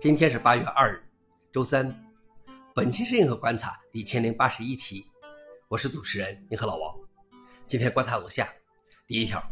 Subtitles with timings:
[0.00, 1.02] 今天是八月二日，
[1.52, 1.92] 周三。
[2.72, 5.04] 本期是银河观察第千零八十一期，
[5.66, 6.94] 我是主持人银河老王。
[7.66, 8.48] 今天观察如下：
[9.08, 9.42] 第一条，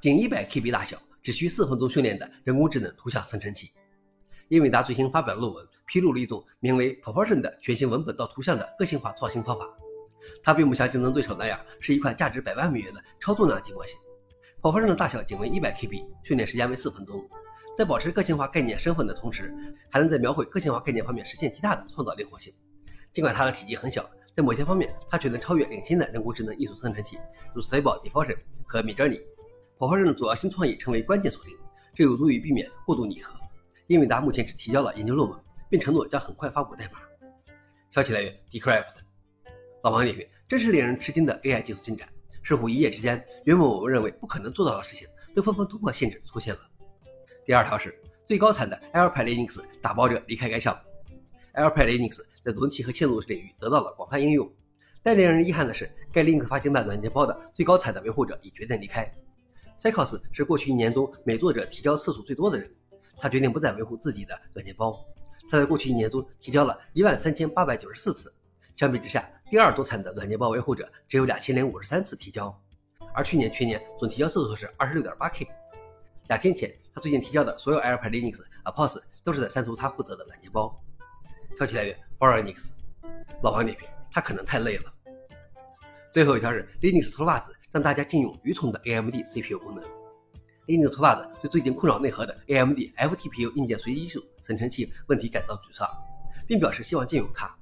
[0.00, 3.70] 仅一百 KB 大小，只需四分钟训练的人工智能图像生成器。
[4.48, 9.66] 英伟达最新发表论文披露了一种名为 Perversion 的全新文本到图像的个性化创新方法。
[10.42, 13.98] 它并不像竞争对手那样是一款价值百万美元的超重量级模型。
[14.62, 17.22] Perversion 的大小仅为一百 KB，训练时间为四分钟。
[17.76, 19.54] 在保持个性化概念身份的同时，
[19.90, 22.50] 还能在描绘个性化概念方面实现极大的创造灵活性。
[23.12, 27.18] 尽管它的体积很小，在某些方面，它却能超越领先的人工智能艺术生成器，
[27.54, 29.20] 如 Stable Diffusion 和 Midjourney。
[29.78, 31.54] 跑分的主要新创意成为关键锁定，
[31.94, 33.38] 这有助于避免过度拟合。
[33.88, 37.00] 英伟达目前只提交了研究论文，并承诺将很快发布代码。
[37.90, 38.86] 消息来源：Decrypt。
[39.82, 42.08] 老王点评：真是令人吃惊的 AI 技术进展，
[42.42, 46.60] 似乎一夜之间，原本我们认为不可能做到的事情，都纷纷突破限制出现了。
[47.46, 51.14] 第二条是最高产的 Alpine Linux 打包者离开该项目。
[51.54, 54.52] Alpine Linux 在容器和嵌入式领域得到了广泛应用，
[55.00, 59.08] 但令人遗憾的是，该 Linux 发行版软件包的最高产的维护者已决定离开。
[59.80, 62.68] Cycos 是过去一年中每作者提交次数最多的人，
[63.18, 64.98] 他决定不再维护自己的软件包。
[65.48, 68.34] 他在过去一年中提交了一万三千八百九十四次，
[68.74, 72.52] 相比之下，第二多产的软件包维护者只有两千零五十三次提交，
[73.14, 75.46] 而去年全年总提交次数是二十六点八 K。
[76.28, 80.82] 两天前，他最近提交的所有 Alpine Linux、Apos 都是在删除他负责的软件包。
[81.58, 82.72] 消息来源 f o r e i g n x
[83.42, 84.84] 老王点评：他可能太累了。
[86.10, 89.84] 最后一条是 Linux 脱袜子让大家禁用愚蠢的 AMD CPU 功能。
[90.66, 95.86] Linux 脱袜子对最近困扰内核的 AMD FTPU 硬件随机数生成器问题感到沮丧，
[96.46, 97.54] 并表示希望禁用它。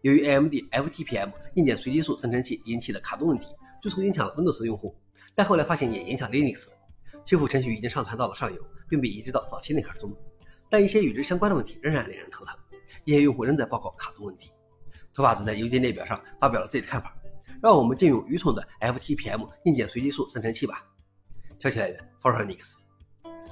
[0.00, 3.46] 由于 AMD FTPM 硬件随机数生成器引起的卡顿问题，
[3.80, 4.96] 最初影响了 Windows 用户，
[5.36, 6.66] 但后来发现也影响 Linux。
[7.26, 10.12] 修复程序已经上传到了上游，并被移植到早期内核中，
[10.68, 12.54] 但一些与之相关的问题仍然令人头疼。
[13.04, 14.50] 一些用户仍在报告卡顿问题。
[15.14, 17.16] 托马斯在邮件列表上发表了自己的看法
[17.62, 20.84] ：“让我们禁用愚蠢的 FTPM 硬件随机数生成器吧。”
[21.58, 22.78] 消息来源 f o r e n i x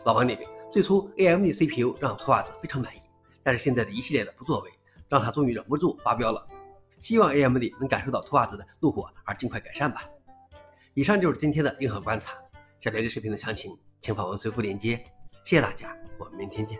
[0.05, 3.01] 老王点评：最初 AMD CPU 让托马斯非常满意，
[3.43, 4.71] 但是现在的一系列的不作为，
[5.09, 6.47] 让他终于忍不住发飙了。
[6.99, 10.09] 希望 AMD 能感受到托马斯的怒火而尽快改善吧。
[10.95, 12.35] 以上就是今天的硬核观察。
[12.81, 15.03] 想了解视频的详情，请访问随附链接。
[15.49, 16.79] 谢谢大家，我们明天见。